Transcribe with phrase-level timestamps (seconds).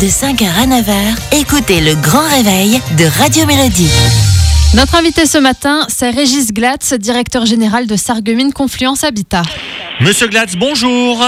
[0.00, 3.88] De 5h à 9h, écoutez le grand réveil de Radio Mélodie.
[4.74, 9.42] Notre invité ce matin, c'est Régis Glatz, directeur général de Sarreguemines Confluence Habitat.
[10.00, 11.24] Monsieur Glatz, bonjour.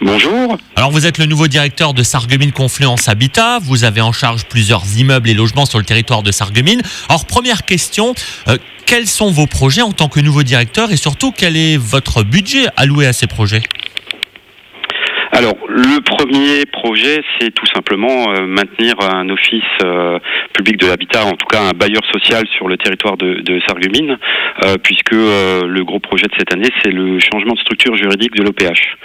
[0.00, 0.56] Bonjour.
[0.76, 3.58] Alors vous êtes le nouveau directeur de Sarreguemines Confluence Habitat.
[3.58, 6.82] Vous avez en charge plusieurs immeubles et logements sur le territoire de Sarreguemines.
[7.10, 8.14] Alors première question,
[8.48, 8.56] euh,
[8.86, 12.66] quels sont vos projets en tant que nouveau directeur et surtout quel est votre budget
[12.76, 13.62] alloué à ces projets?
[15.36, 20.16] Alors, le premier projet, c'est tout simplement euh, maintenir un office euh,
[20.52, 24.16] public de l'habitat, en tout cas un bailleur social sur le territoire de, de Sarreguemines,
[24.64, 28.44] euh, puisque le gros projet de cette année, c'est le changement de structure juridique de
[28.44, 28.96] l'OPH.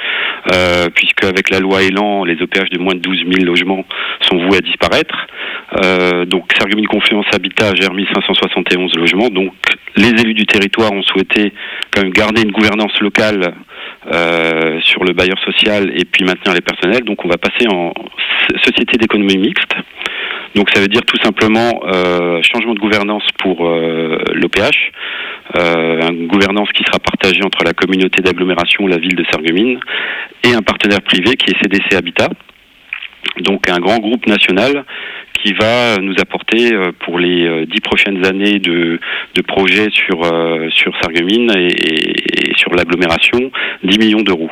[0.94, 3.84] Puisque avec la loi Elan, les OPH de moins de 12 000 logements
[4.22, 5.28] sont voués à disparaître.
[6.28, 9.30] Donc Sarreguemines Confluence Habitat gère 1571 logements.
[9.30, 9.54] Donc
[9.96, 11.54] les élus du territoire ont souhaité
[11.92, 13.54] quand même garder une gouvernance locale
[14.08, 17.04] euh, sur le bailleur social et puis maintenir les personnels.
[17.04, 17.94] Donc on va passer en
[18.64, 19.76] société d'économie mixte.
[20.56, 24.92] Donc ça veut dire tout simplement euh, changement de gouvernance pour euh, l'OPH,
[25.58, 29.80] une gouvernance qui sera partagée entre la communauté d'agglomération, la ville de Sarreguemines,
[30.44, 32.30] et un partenaire privé qui est CDC Habitat.
[33.42, 34.86] Donc un grand groupe national
[35.44, 39.00] qui va nous apporter pour les dix prochaines années de,
[39.48, 40.22] projets sur,
[40.72, 43.40] sur Sarreguemines et, et- sur l'agglomération
[43.84, 44.50] 10 millions d'euros.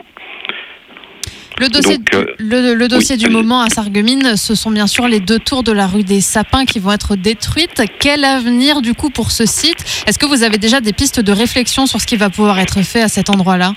[1.60, 3.34] Le dossier, Donc, euh, le, le dossier oui, du allez.
[3.36, 6.66] moment à Sarreguemines, ce sont bien sûr les deux tours de la rue des Sapins
[6.66, 7.82] qui vont être détruites.
[8.00, 10.04] Quel avenir du coup pour ce site?
[10.06, 12.84] Est-ce que vous avez déjà des pistes de réflexion sur ce qui va pouvoir être
[12.84, 13.74] fait à cet endroit-là?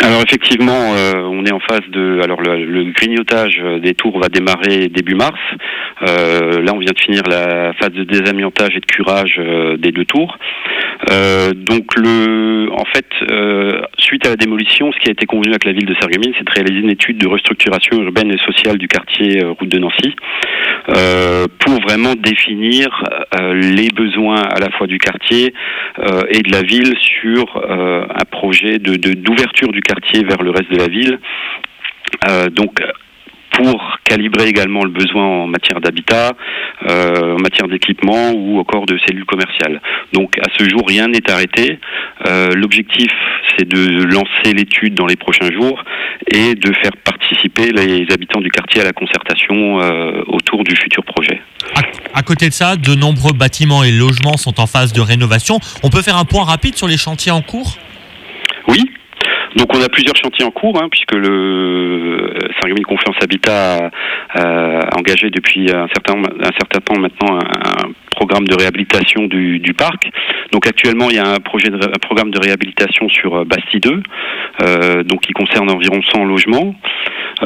[0.00, 2.20] Alors effectivement, euh, on est en phase de.
[2.22, 5.40] Alors le, le grignotage des tours va démarrer début mars.
[6.02, 9.90] Euh, là, on vient de finir la phase de désamiantage et de curage euh, des
[9.90, 10.38] deux tours.
[11.10, 15.50] Euh, donc le, en fait, euh, suite à la démolition, ce qui a été convenu
[15.50, 18.78] avec la ville de Sarreguemines, c'est de réaliser une étude de restructuration urbaine et sociale
[18.78, 20.14] du quartier euh, route de Nancy
[21.58, 23.04] pour vraiment définir
[23.52, 25.52] les besoins à la fois du quartier
[26.30, 30.78] et de la ville sur un projet de d'ouverture du quartier vers le reste de
[30.78, 31.18] la ville.
[32.52, 32.80] Donc
[33.58, 36.32] pour calibrer également le besoin en matière d'habitat,
[36.86, 39.80] euh, en matière d'équipement ou encore de cellules commerciales.
[40.12, 41.78] Donc à ce jour, rien n'est arrêté.
[42.26, 43.10] Euh, L'objectif,
[43.56, 45.82] c'est de lancer l'étude dans les prochains jours
[46.32, 51.04] et de faire participer les habitants du quartier à la concertation euh, autour du futur
[51.04, 51.40] projet.
[51.74, 55.58] à, à côté de ça, de nombreux bâtiments et logements sont en phase de rénovation.
[55.82, 57.76] On peut faire un point rapide sur les chantiers en cours?
[58.68, 58.84] Oui.
[59.56, 62.17] Donc on a plusieurs chantiers en cours, hein, puisque le
[62.78, 63.90] Sarreguemines Confiance Habitat
[64.34, 70.10] a, engagé depuis un certain, un certain temps maintenant un, programme de réhabilitation du, parc.
[70.50, 74.02] Donc actuellement il y a un, projet un programme de réhabilitation sur euh, Bastille 2,
[74.62, 76.74] euh, donc qui concerne environ 100 logements.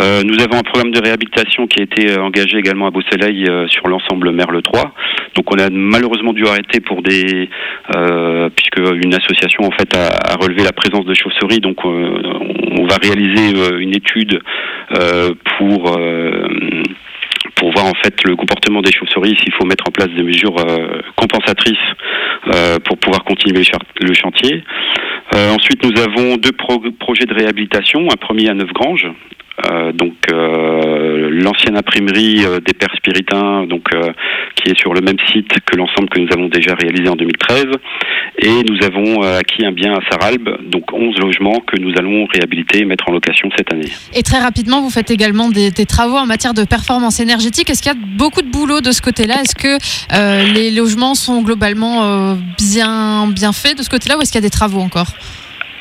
[0.01, 3.47] Euh, nous avons un programme de réhabilitation qui a été euh, engagé également à Beau-Soleil
[3.49, 4.95] euh, sur l'ensemble Merle 3.
[5.35, 7.49] Donc on a malheureusement dû arrêter pour des
[7.95, 11.61] euh, puisque une association en fait a, a relevé la présence de chauves-souris.
[11.61, 12.23] Donc euh,
[12.79, 14.41] on va réaliser une étude
[15.59, 15.99] pour
[17.57, 20.57] pour voir en fait le comportement des chauves-souris, s'il faut mettre en place des mesures
[21.17, 21.77] compensatrices
[22.85, 23.63] pour pouvoir continuer
[24.01, 24.65] le chantier.
[25.35, 28.07] Euh, ensuite, nous avons deux pro- projets de réhabilitation.
[28.13, 29.07] Un premier à Neufgrange,
[29.71, 33.85] euh, donc euh, l'ancienne imprimerie euh, des Pères Spiritains, donc
[34.57, 37.67] qui est sur le même site que l'ensemble que nous avons déjà réalisé en 2013.
[38.39, 42.25] Et nous avons euh, acquis un bien à Saralbe, donc 11 logements que nous allons
[42.33, 43.89] réhabiliter et mettre en location cette année.
[44.15, 47.69] Et très rapidement, vous faites également des, des travaux en matière de performance énergétique.
[47.69, 49.35] Est-ce qu'il y a beaucoup de boulot de ce côté-là?
[49.43, 49.77] Est-ce que
[50.17, 54.41] euh, les logements sont globalement euh, bien, bien faits de ce côté-là ou est-ce qu'il
[54.41, 55.09] y a des travaux encore?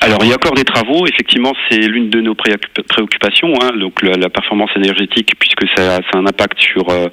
[0.04, 1.06] Alors, il y a encore des travaux.
[1.06, 5.98] Effectivement, c'est l'une de nos préoccup- préoccupations, hein, donc la, la performance énergétique, puisque ça,
[5.98, 7.06] ça a un impact sur, euh,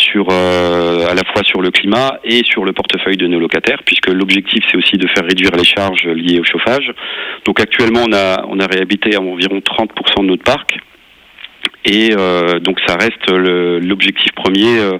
[0.00, 3.82] sur euh, à la fois sur le climat et sur le portefeuille de nos locataires,
[3.84, 6.92] puisque l'objectif c'est aussi de faire réduire les charges liées au chauffage.
[7.44, 10.78] Donc, actuellement, on a, on a réhabilité à environ 30% de notre parc.
[11.84, 14.98] Et euh, donc ça reste l'objectif premier euh,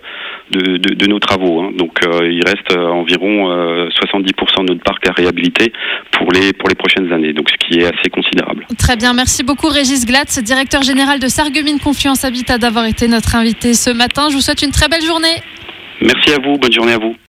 [0.51, 1.61] de, de- de nos travaux.
[1.63, 1.71] hein.
[1.77, 5.73] Donc euh, il reste euh, environ euh, 70% de notre parc à réhabiliter
[6.13, 7.33] pour les pour les prochaines années.
[7.33, 8.67] Donc ce qui est assez considérable.
[8.79, 13.35] Très bien, merci beaucoup Régis Glatz, directeur général de Sarreguemines Confluence Habitat, d'avoir été notre
[13.37, 14.29] invité ce matin.
[14.31, 15.37] Je vous souhaite une très belle journée.
[16.03, 16.57] Merci à vous.
[16.59, 17.15] Bonne journée à vous.